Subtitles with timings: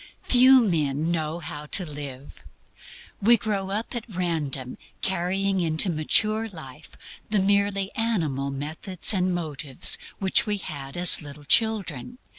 [0.23, 2.41] Few men know how to live.
[3.21, 6.97] We grow up at random carrying into mature life
[7.29, 12.17] the merely animal methods and motives which we had as little children.